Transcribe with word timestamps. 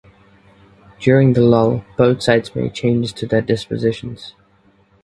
During 0.99 1.33
the 1.33 1.41
lull 1.41 1.85
both 1.95 2.23
sides 2.23 2.55
made 2.55 2.73
changes 2.73 3.13
to 3.13 3.27
their 3.27 3.41
dispositions. 3.43 4.33